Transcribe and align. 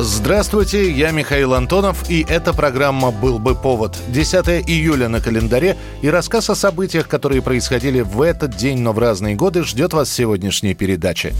Здравствуйте, 0.00 0.92
я 0.92 1.10
Михаил 1.10 1.54
Антонов, 1.54 2.08
и 2.08 2.24
эта 2.28 2.52
программа 2.54 3.10
«Был 3.10 3.40
бы 3.40 3.56
повод». 3.56 3.98
10 4.06 4.46
июля 4.68 5.08
на 5.08 5.20
календаре, 5.20 5.76
и 6.02 6.08
рассказ 6.08 6.48
о 6.50 6.54
событиях, 6.54 7.08
которые 7.08 7.42
происходили 7.42 8.02
в 8.02 8.22
этот 8.22 8.54
день, 8.54 8.78
но 8.78 8.92
в 8.92 9.00
разные 9.00 9.34
годы, 9.34 9.64
ждет 9.64 9.92
вас 9.94 10.08
в 10.08 10.12
сегодняшней 10.12 10.74
передаче. 10.74 11.34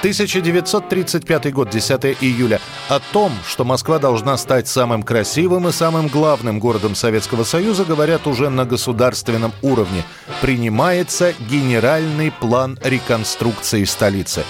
1935 0.00 1.50
год, 1.50 1.70
10 1.70 2.04
июля. 2.20 2.60
О 2.90 3.00
том, 3.00 3.32
что 3.48 3.64
Москва 3.64 3.98
должна 3.98 4.36
стать 4.36 4.68
самым 4.68 5.02
красивым 5.02 5.66
и 5.68 5.72
самым 5.72 6.08
главным 6.08 6.58
городом 6.58 6.94
Советского 6.94 7.44
Союза, 7.44 7.86
говорят 7.86 8.26
уже 8.26 8.50
на 8.50 8.66
государственном 8.66 9.54
уровне. 9.62 10.04
Принимается 10.42 11.32
генеральный 11.48 12.30
план 12.30 12.78
реконструкции 12.84 13.84
столицы. 13.84 14.44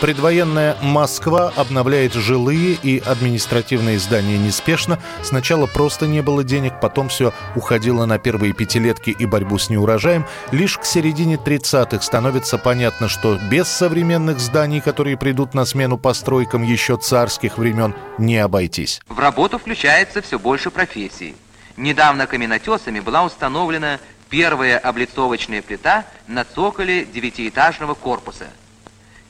Предвоенная 0.00 0.76
Москва 0.80 1.52
обновляет 1.56 2.12
жилые 2.14 2.74
и 2.80 3.02
административные 3.04 3.98
здания 3.98 4.38
неспешно. 4.38 5.00
Сначала 5.24 5.66
просто 5.66 6.06
не 6.06 6.22
было 6.22 6.44
денег, 6.44 6.74
потом 6.80 7.08
все 7.08 7.32
уходило 7.56 8.06
на 8.06 8.20
первые 8.20 8.52
пятилетки 8.52 9.10
и 9.10 9.26
борьбу 9.26 9.58
с 9.58 9.70
неурожаем. 9.70 10.24
Лишь 10.52 10.78
к 10.78 10.84
середине 10.84 11.34
30-х 11.34 12.00
становится 12.02 12.58
понятно, 12.58 13.08
что 13.08 13.40
без 13.50 13.66
современных 13.66 14.38
зданий, 14.38 14.80
которые 14.80 15.16
придут 15.16 15.52
на 15.54 15.64
смену 15.64 15.98
постройкам 15.98 16.62
еще 16.62 16.96
царских 16.96 17.58
времен, 17.58 17.92
не 18.18 18.38
обойтись. 18.38 19.00
В 19.08 19.18
работу 19.18 19.58
включается 19.58 20.22
все 20.22 20.38
больше 20.38 20.70
профессий. 20.70 21.34
Недавно 21.76 22.28
каменотесами 22.28 23.00
была 23.00 23.24
установлена 23.24 23.98
первая 24.30 24.78
облицовочная 24.78 25.60
плита 25.60 26.04
на 26.28 26.44
цоколе 26.44 27.04
девятиэтажного 27.04 27.94
корпуса– 27.94 28.46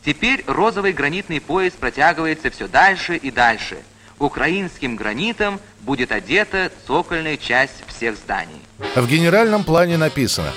Теперь 0.05 0.45
розовый 0.47 0.93
гранитный 0.93 1.41
пояс 1.41 1.73
протягивается 1.73 2.51
все 2.51 2.69
дальше 2.69 3.17
и 3.17 3.31
дальше. 3.31 3.79
Украинским 4.19 4.97
гранитом 4.97 5.61
будет 5.81 6.13
одета 6.13 6.71
цокольная 6.87 7.37
часть 7.37 7.85
всех 7.87 8.17
зданий. 8.17 8.61
В 8.95 9.07
генеральном 9.07 9.65
плане 9.65 9.97
написано 9.97 10.53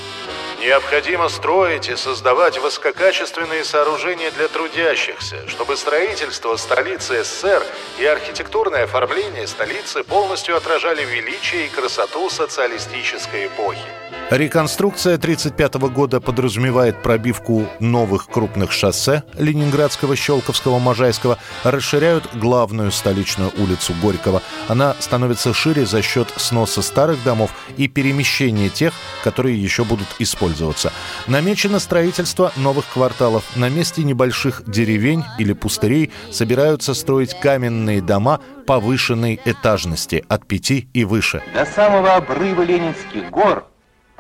Необходимо 0.61 1.27
строить 1.27 1.89
и 1.89 1.95
создавать 1.95 2.59
высококачественные 2.59 3.63
сооружения 3.63 4.29
для 4.29 4.47
трудящихся, 4.47 5.47
чтобы 5.47 5.75
строительство 5.75 6.55
столицы 6.55 7.23
СССР 7.23 7.63
и 7.97 8.05
архитектурное 8.05 8.83
оформление 8.83 9.47
столицы 9.47 10.03
полностью 10.03 10.55
отражали 10.55 11.03
величие 11.03 11.65
и 11.65 11.69
красоту 11.69 12.29
социалистической 12.29 13.47
эпохи. 13.47 13.89
Реконструкция 14.31 15.15
1935 15.15 15.93
года 15.93 16.21
подразумевает 16.21 17.03
пробивку 17.03 17.67
новых 17.81 18.27
крупных 18.27 18.71
шоссе 18.71 19.23
Ленинградского, 19.37 20.15
Щелковского, 20.15 20.79
Можайского, 20.79 21.37
расширяют 21.65 22.29
главную 22.35 22.93
столичную 22.93 23.51
улицу 23.57 23.93
Горького. 24.01 24.41
Она 24.69 24.95
становится 24.99 25.53
шире 25.53 25.85
за 25.85 26.01
счет 26.01 26.29
сноса 26.37 26.81
старых 26.81 27.21
домов 27.25 27.51
и 27.75 27.89
перемещения 27.89 28.69
тех, 28.69 28.93
которые 29.21 29.61
еще 29.61 29.83
будут 29.83 30.07
использоваться. 30.19 30.93
Намечено 31.27 31.79
строительство 31.79 32.53
новых 32.55 32.85
кварталов. 32.87 33.43
На 33.57 33.67
месте 33.67 34.01
небольших 34.01 34.63
деревень 34.65 35.25
или 35.39 35.51
пустырей 35.51 36.09
собираются 36.31 36.93
строить 36.93 37.37
каменные 37.37 38.01
дома 38.01 38.39
повышенной 38.65 39.41
этажности 39.43 40.23
от 40.29 40.47
пяти 40.47 40.87
и 40.93 41.03
выше. 41.03 41.43
До 41.53 41.65
самого 41.65 42.15
обрыва 42.15 42.61
Ленинских 42.61 43.29
гор 43.29 43.67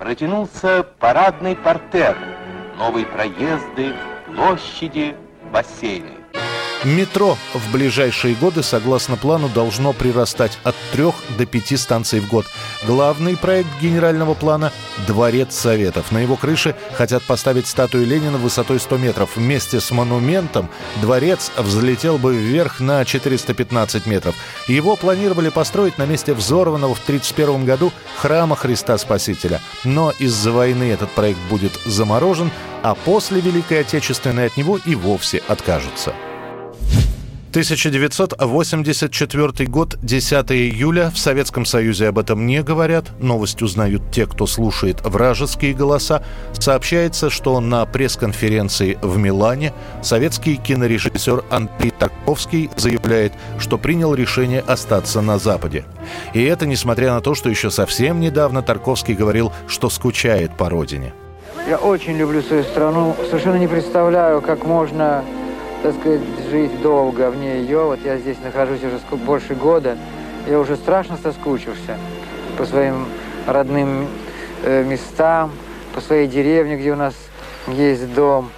протянулся 0.01 0.83
парадный 0.97 1.55
портер, 1.55 2.17
новые 2.75 3.05
проезды, 3.05 3.93
площади, 4.25 5.15
бассейны. 5.53 6.20
Метро 6.83 7.37
в 7.53 7.71
ближайшие 7.71 8.33
годы, 8.33 8.63
согласно 8.63 9.15
плану, 9.15 9.49
должно 9.49 9.93
прирастать 9.93 10.57
от 10.63 10.75
трех 10.91 11.13
до 11.37 11.45
пяти 11.45 11.77
станций 11.77 12.19
в 12.19 12.27
год. 12.27 12.47
Главный 12.87 13.37
проект 13.37 13.69
генерального 13.79 14.33
плана– 14.33 14.73
Дворец 15.07 15.53
Советов. 15.53 16.11
На 16.11 16.17
его 16.17 16.35
крыше 16.35 16.75
хотят 16.93 17.21
поставить 17.23 17.67
статую 17.67 18.07
Ленина 18.07 18.39
высотой 18.39 18.79
100 18.79 18.97
метров. 18.97 19.35
Вместе 19.35 19.79
с 19.79 19.91
монументом 19.91 20.69
дворец 21.01 21.51
взлетел 21.55 22.17
бы 22.17 22.35
вверх 22.35 22.79
на 22.79 23.05
415 23.05 24.07
метров. 24.07 24.33
Его 24.67 24.95
планировали 24.95 25.49
построить 25.49 25.99
на 25.99 26.07
месте 26.07 26.33
взорванного 26.33 26.95
в 26.95 27.03
1931 27.03 27.63
году 27.63 27.93
храма 28.17 28.55
Христа 28.55 28.97
Спасителя. 28.97 29.61
Но 29.83 30.13
из-за 30.17 30.51
войны 30.51 30.91
этот 30.91 31.11
проект 31.11 31.39
будет 31.47 31.73
заморожен, 31.85 32.49
а 32.81 32.95
после 32.95 33.39
Великой 33.39 33.81
Отечественной 33.81 34.47
от 34.47 34.57
него 34.57 34.79
и 34.83 34.95
вовсе 34.95 35.43
откажутся. 35.47 36.15
1984 37.51 39.67
год, 39.67 39.97
10 40.01 40.51
июля. 40.53 41.09
В 41.09 41.17
Советском 41.17 41.65
Союзе 41.65 42.07
об 42.07 42.17
этом 42.17 42.45
не 42.45 42.63
говорят. 42.63 43.11
Новость 43.19 43.61
узнают 43.61 44.03
те, 44.09 44.25
кто 44.25 44.47
слушает 44.47 45.01
вражеские 45.03 45.73
голоса. 45.73 46.23
Сообщается, 46.53 47.29
что 47.29 47.59
на 47.59 47.85
пресс-конференции 47.85 48.97
в 49.01 49.17
Милане 49.17 49.73
советский 50.01 50.55
кинорежиссер 50.55 51.43
Андрей 51.49 51.91
Тарковский 51.91 52.69
заявляет, 52.77 53.33
что 53.59 53.77
принял 53.77 54.15
решение 54.15 54.61
остаться 54.61 55.19
на 55.19 55.37
Западе. 55.37 55.83
И 56.33 56.41
это 56.41 56.65
несмотря 56.65 57.15
на 57.15 57.19
то, 57.19 57.35
что 57.35 57.49
еще 57.49 57.69
совсем 57.69 58.21
недавно 58.21 58.61
Тарковский 58.61 59.13
говорил, 59.13 59.51
что 59.67 59.89
скучает 59.89 60.55
по 60.55 60.69
родине. 60.69 61.11
Я 61.67 61.79
очень 61.79 62.15
люблю 62.15 62.41
свою 62.41 62.63
страну. 62.63 63.13
Совершенно 63.29 63.57
не 63.57 63.67
представляю, 63.67 64.41
как 64.41 64.63
можно 64.63 65.25
так 65.83 65.95
сказать, 65.95 66.21
жить 66.49 66.81
долго 66.81 67.29
вне 67.29 67.61
ее. 67.61 67.83
Вот 67.83 67.99
я 68.03 68.17
здесь 68.17 68.37
нахожусь 68.43 68.83
уже 68.83 68.99
больше 69.17 69.55
года. 69.55 69.97
Я 70.47 70.59
уже 70.59 70.75
страшно 70.75 71.17
соскучился 71.21 71.97
по 72.57 72.65
своим 72.65 73.05
родным 73.47 74.07
э, 74.63 74.83
местам, 74.83 75.51
по 75.93 76.01
своей 76.01 76.27
деревне, 76.27 76.77
где 76.77 76.91
у 76.91 76.95
нас 76.95 77.13
есть 77.67 78.13
дом. 78.13 78.51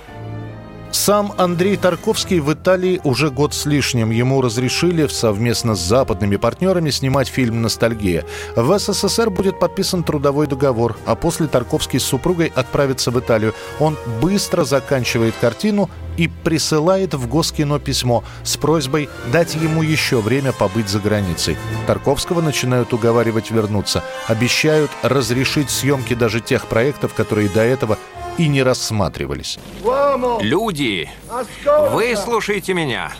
Сам 0.91 1.33
Андрей 1.37 1.75
Тарковский 1.75 2.39
в 2.39 2.53
Италии 2.53 3.01
уже 3.03 3.31
год 3.31 3.55
с 3.55 3.65
лишним. 3.65 4.11
Ему 4.11 4.41
разрешили 4.41 5.07
совместно 5.07 5.75
с 5.75 5.79
западными 5.79 6.35
партнерами 6.35 6.91
снимать 6.91 7.27
фильм 7.27 7.63
«Ностальгия». 7.63 8.23
В 8.55 8.77
СССР 8.77 9.31
будет 9.31 9.59
подписан 9.59 10.03
трудовой 10.03 10.45
договор, 10.45 10.95
а 11.05 11.15
после 11.15 11.47
Тарковский 11.47 11.99
с 11.99 12.03
супругой 12.03 12.53
отправится 12.55 13.09
в 13.09 13.19
Италию. 13.19 13.55
Он 13.79 13.97
быстро 14.21 14.65
заканчивает 14.65 15.33
картину 15.41 15.89
и 16.17 16.27
присылает 16.27 17.13
в 17.13 17.27
Госкино 17.27 17.79
письмо 17.79 18.23
с 18.43 18.57
просьбой 18.57 19.09
дать 19.31 19.55
ему 19.55 19.81
еще 19.81 20.19
время 20.19 20.51
побыть 20.51 20.89
за 20.89 20.99
границей. 20.99 21.57
Тарковского 21.87 22.41
начинают 22.41 22.93
уговаривать 22.93 23.51
вернуться. 23.51 24.03
Обещают 24.27 24.91
разрешить 25.01 25.69
съемки 25.69 26.13
даже 26.13 26.39
тех 26.39 26.67
проектов, 26.67 27.13
которые 27.13 27.49
до 27.49 27.61
этого 27.61 27.97
и 28.37 28.47
не 28.47 28.63
рассматривались. 28.63 29.59
Люди, 30.41 31.09
выслушайте 31.91 32.73
меня. 32.73 33.11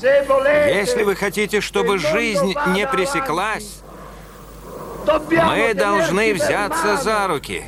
Если 0.00 1.02
вы 1.02 1.16
хотите, 1.16 1.60
чтобы 1.60 1.98
жизнь 1.98 2.54
не 2.68 2.86
пресеклась, 2.86 3.80
мы 5.06 5.74
должны 5.74 6.34
взяться 6.34 6.96
за 6.98 7.26
руки. 7.26 7.64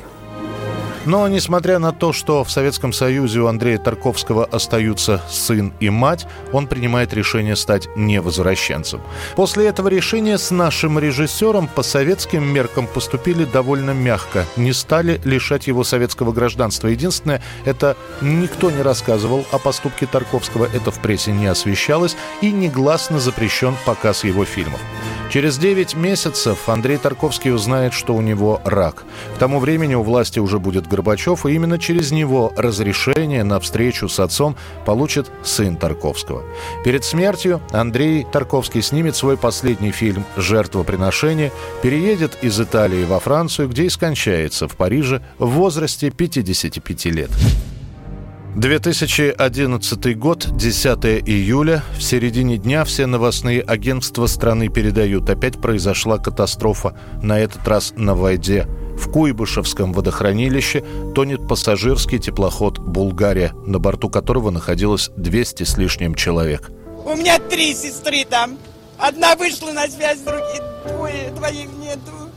Но, 1.05 1.27
несмотря 1.27 1.79
на 1.79 1.93
то, 1.93 2.13
что 2.13 2.43
в 2.43 2.51
Советском 2.51 2.93
Союзе 2.93 3.39
у 3.39 3.47
Андрея 3.47 3.79
Тарковского 3.79 4.45
остаются 4.45 5.21
сын 5.29 5.73
и 5.79 5.89
мать, 5.89 6.27
он 6.51 6.67
принимает 6.67 7.13
решение 7.13 7.55
стать 7.55 7.89
невозвращенцем. 7.95 9.01
После 9.35 9.67
этого 9.67 9.87
решения 9.87 10.37
с 10.37 10.51
нашим 10.51 10.99
режиссером 10.99 11.67
по 11.67 11.81
советским 11.81 12.43
меркам 12.43 12.85
поступили 12.85 13.45
довольно 13.45 13.91
мягко. 13.91 14.45
Не 14.57 14.73
стали 14.73 15.19
лишать 15.23 15.67
его 15.67 15.83
советского 15.83 16.31
гражданства. 16.33 16.87
Единственное, 16.87 17.41
это 17.65 17.97
никто 18.21 18.69
не 18.69 18.83
рассказывал 18.83 19.45
о 19.51 19.57
поступке 19.57 20.05
Тарковского, 20.05 20.65
это 20.65 20.91
в 20.91 20.99
прессе 20.99 21.31
не 21.31 21.47
освещалось 21.47 22.15
и 22.41 22.51
негласно 22.51 23.19
запрещен 23.19 23.75
показ 23.85 24.23
его 24.23 24.45
фильмов. 24.45 24.79
Через 25.31 25.57
9 25.57 25.95
месяцев 25.95 26.67
Андрей 26.67 26.97
Тарковский 26.97 27.53
узнает, 27.53 27.93
что 27.93 28.13
у 28.15 28.21
него 28.21 28.59
рак. 28.65 29.05
К 29.35 29.37
тому 29.39 29.59
времени 29.59 29.95
у 29.95 30.03
власти 30.03 30.39
уже 30.39 30.59
будет 30.59 30.87
Горбачев, 30.87 31.45
и 31.45 31.53
именно 31.53 31.79
через 31.79 32.11
него 32.11 32.51
разрешение 32.57 33.45
на 33.45 33.61
встречу 33.61 34.09
с 34.09 34.19
отцом 34.19 34.57
получит 34.85 35.31
сын 35.41 35.77
Тарковского. 35.77 36.43
Перед 36.83 37.05
смертью 37.05 37.61
Андрей 37.71 38.27
Тарковский 38.29 38.81
снимет 38.81 39.15
свой 39.15 39.37
последний 39.37 39.91
фильм 39.91 40.25
«Жертвоприношение», 40.35 41.53
переедет 41.81 42.37
из 42.41 42.59
Италии 42.59 43.05
во 43.05 43.21
Францию, 43.21 43.69
где 43.69 43.83
и 43.85 43.89
скончается 43.89 44.67
в 44.67 44.75
Париже 44.75 45.21
в 45.39 45.47
возрасте 45.47 46.11
55 46.11 47.05
лет. 47.05 47.31
2011 48.55 50.17
год, 50.17 50.57
10 50.57 51.05
июля. 51.25 51.83
В 51.97 52.03
середине 52.03 52.57
дня 52.57 52.83
все 52.83 53.05
новостные 53.05 53.61
агентства 53.61 54.27
страны 54.27 54.67
передают. 54.67 55.29
Опять 55.29 55.61
произошла 55.61 56.17
катастрофа, 56.17 56.97
на 57.23 57.39
этот 57.39 57.65
раз 57.65 57.93
на 57.95 58.13
Вайде. 58.13 58.67
В 58.97 59.09
Куйбышевском 59.09 59.93
водохранилище 59.93 60.83
тонет 61.15 61.47
пассажирский 61.47 62.19
теплоход 62.19 62.77
«Булгария», 62.77 63.53
на 63.65 63.79
борту 63.79 64.09
которого 64.09 64.51
находилось 64.51 65.11
200 65.15 65.63
с 65.63 65.77
лишним 65.77 66.13
человек. 66.13 66.69
У 67.05 67.15
меня 67.15 67.39
три 67.39 67.73
сестры 67.73 68.25
там. 68.29 68.57
Одна 68.97 69.35
вышла 69.37 69.71
на 69.71 69.87
связь, 69.87 70.19
другие 70.19 70.61
двое, 70.87 71.31
двоих 71.35 71.69
нету. 71.79 72.29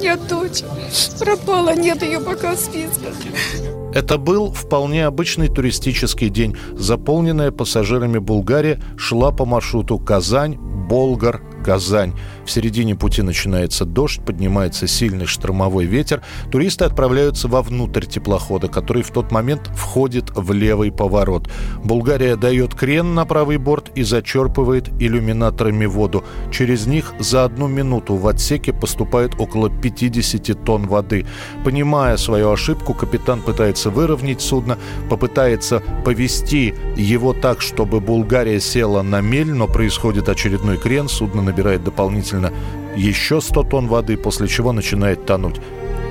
Нет 0.00 0.28
дочь. 0.28 0.62
Пропала, 1.18 1.74
нет 1.74 2.02
ее 2.02 2.20
пока 2.20 2.54
в 2.54 2.58
списках. 2.58 3.14
Это 3.94 4.18
был 4.18 4.52
вполне 4.52 5.06
обычный 5.06 5.48
туристический 5.48 6.28
день. 6.28 6.56
Заполненная 6.72 7.52
пассажирами 7.52 8.18
Булгария 8.18 8.80
шла 8.96 9.30
по 9.30 9.44
маршруту 9.44 9.98
Казань, 10.00 10.56
Болгар, 10.56 11.40
Казань. 11.64 12.12
В 12.44 12.50
середине 12.50 12.94
пути 12.94 13.22
начинается 13.22 13.84
дождь, 13.84 14.20
поднимается 14.24 14.86
сильный 14.86 15.26
штормовой 15.26 15.86
ветер. 15.86 16.22
Туристы 16.52 16.84
отправляются 16.84 17.48
вовнутрь 17.48 18.04
теплохода, 18.04 18.68
который 18.68 19.02
в 19.02 19.10
тот 19.10 19.32
момент 19.32 19.70
входит 19.74 20.30
в 20.34 20.52
левый 20.52 20.92
поворот. 20.92 21.48
Булгария 21.82 22.36
дает 22.36 22.74
крен 22.74 23.14
на 23.14 23.24
правый 23.24 23.56
борт 23.56 23.90
и 23.94 24.02
зачерпывает 24.02 24.90
иллюминаторами 25.00 25.86
воду. 25.86 26.24
Через 26.52 26.86
них 26.86 27.14
за 27.18 27.44
одну 27.44 27.66
минуту 27.66 28.16
в 28.16 28.26
отсеке 28.26 28.72
поступает 28.72 29.32
около 29.38 29.70
50 29.70 30.64
тонн 30.64 30.86
воды. 30.86 31.26
Понимая 31.64 32.16
свою 32.16 32.50
ошибку, 32.50 32.92
капитан 32.92 33.40
пытается 33.40 33.90
выровнять 33.90 34.40
судно, 34.40 34.78
попытается 35.08 35.82
повести 36.04 36.74
его 36.96 37.32
так, 37.32 37.62
чтобы 37.62 38.00
Булгария 38.00 38.60
села 38.60 39.02
на 39.02 39.20
мель, 39.20 39.52
но 39.52 39.66
происходит 39.66 40.28
очередной 40.28 40.76
крен, 40.76 41.08
судно 41.08 41.42
набирает 41.42 41.82
дополнительно 42.34 42.52
еще 42.96 43.40
100 43.40 43.62
тонн 43.64 43.88
воды, 43.88 44.16
после 44.16 44.48
чего 44.48 44.72
начинает 44.72 45.26
тонуть. 45.26 45.56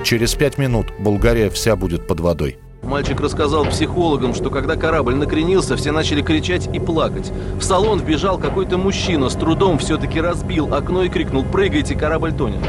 Через 0.03 0.35
пять 0.35 0.57
минут 0.57 0.87
Булгария 0.99 1.49
вся 1.49 1.75
будет 1.75 2.07
под 2.07 2.19
водой. 2.19 2.57
Мальчик 2.83 3.21
рассказал 3.21 3.63
психологам, 3.65 4.33
что 4.33 4.49
когда 4.49 4.75
корабль 4.75 5.15
накренился, 5.15 5.77
все 5.77 5.93
начали 5.93 6.21
кричать 6.21 6.69
и 6.73 6.79
плакать. 6.79 7.31
В 7.57 7.63
салон 7.63 7.99
вбежал 7.99 8.37
какой-то 8.37 8.77
мужчина, 8.77 9.29
с 9.29 9.35
трудом 9.35 9.77
все-таки 9.77 10.19
разбил 10.19 10.73
окно 10.73 11.03
и 11.03 11.09
крикнул 11.09 11.45
«Прыгайте, 11.45 11.95
корабль 11.95 12.33
тонет!». 12.33 12.59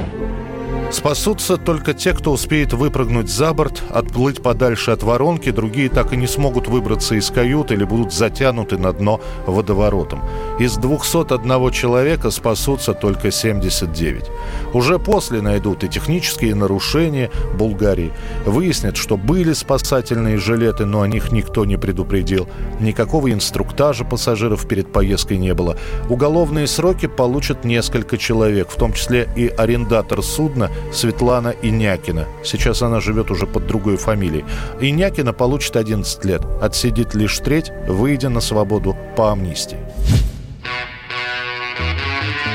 Спасутся 0.94 1.56
только 1.56 1.92
те, 1.92 2.12
кто 2.12 2.32
успеет 2.32 2.72
выпрыгнуть 2.72 3.28
за 3.28 3.52
борт, 3.52 3.82
отплыть 3.90 4.40
подальше 4.40 4.92
от 4.92 5.02
воронки, 5.02 5.50
другие 5.50 5.88
так 5.88 6.12
и 6.12 6.16
не 6.16 6.28
смогут 6.28 6.68
выбраться 6.68 7.16
из 7.16 7.30
кают 7.30 7.72
или 7.72 7.82
будут 7.82 8.12
затянуты 8.12 8.78
на 8.78 8.92
дно 8.92 9.20
водоворотом. 9.44 10.22
Из 10.56 10.76
201 10.76 11.70
человека 11.72 12.30
спасутся 12.30 12.94
только 12.94 13.32
79. 13.32 14.26
Уже 14.72 15.00
после 15.00 15.40
найдут 15.40 15.82
и 15.82 15.88
технические 15.88 16.54
нарушения 16.54 17.30
Булгарии. 17.58 18.12
Выяснят, 18.46 18.96
что 18.96 19.16
были 19.16 19.52
спасательные 19.52 20.36
жилеты, 20.36 20.84
но 20.84 21.02
о 21.02 21.08
них 21.08 21.32
никто 21.32 21.64
не 21.64 21.76
предупредил. 21.76 22.48
Никакого 22.78 23.32
инструктажа 23.32 24.04
пассажиров 24.04 24.68
перед 24.68 24.92
поездкой 24.92 25.38
не 25.38 25.54
было. 25.54 25.76
Уголовные 26.08 26.68
сроки 26.68 27.06
получат 27.06 27.64
несколько 27.64 28.16
человек, 28.16 28.70
в 28.70 28.76
том 28.76 28.92
числе 28.92 29.28
и 29.34 29.48
арендатор 29.48 30.22
судна 30.22 30.70
Светлана 30.92 31.52
Инякина. 31.62 32.26
Сейчас 32.44 32.80
она 32.82 33.00
живет 33.00 33.32
уже 33.32 33.48
под 33.48 33.66
другой 33.66 33.96
фамилией. 33.96 34.44
Инякина 34.80 35.32
получит 35.32 35.74
11 35.74 36.24
лет, 36.24 36.42
отсидит 36.62 37.14
лишь 37.14 37.36
треть, 37.40 37.72
выйдя 37.88 38.28
на 38.28 38.40
свободу 38.40 38.96
по 39.16 39.32
амнистии. 39.32 39.78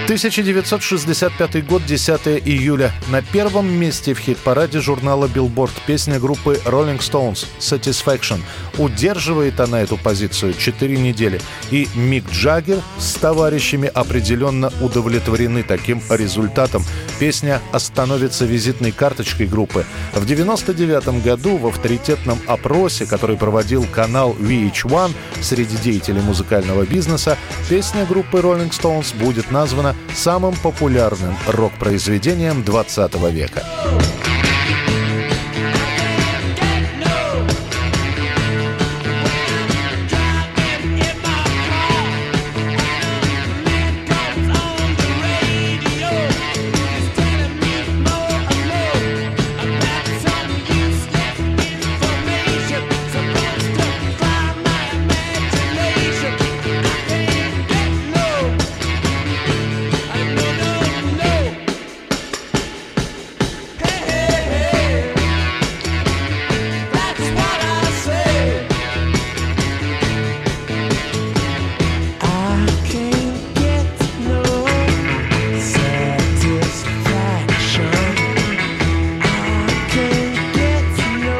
1965 0.10 1.68
год, 1.68 1.86
10 1.86 2.42
июля. 2.44 2.92
На 3.12 3.22
первом 3.22 3.72
месте 3.72 4.16
в 4.16 4.20
хит-параде 4.20 4.80
журнала 4.80 5.28
Billboard 5.28 5.70
песня 5.86 6.20
группы 6.20 6.60
Rolling 6.66 6.98
Stones 6.98 7.46
«Satisfaction». 7.60 8.40
Удерживает 8.80 9.60
она 9.60 9.82
эту 9.82 9.98
позицию 9.98 10.56
4 10.56 10.98
недели. 10.98 11.40
И 11.70 11.88
Мик 11.94 12.24
Джаггер 12.32 12.82
с 12.98 13.14
товарищами 13.14 13.88
определенно 13.88 14.74
удовлетворены 14.82 15.62
таким 15.62 16.02
результатом. 16.10 16.84
Песня 17.20 17.62
становится 17.78 18.46
визитной 18.46 18.92
карточкой 18.92 19.46
группы. 19.46 19.86
В 20.14 20.24
1999 20.24 21.24
году 21.24 21.58
в 21.58 21.68
авторитетном 21.68 22.40
опросе, 22.48 23.06
который 23.06 23.38
проводил 23.38 23.86
канал 23.86 24.36
VH1 24.40 25.12
среди 25.42 25.78
деятелей 25.78 26.22
музыкального 26.22 26.84
бизнеса, 26.84 27.38
песня 27.70 28.08
группы 28.08 28.40
Rolling 28.40 28.72
Stones 28.72 29.16
будет 29.16 29.52
названа 29.52 29.96
самым 30.14 30.54
популярным 30.56 31.36
рок-произведением 31.48 32.64
20 32.64 33.16
века. 33.32 33.64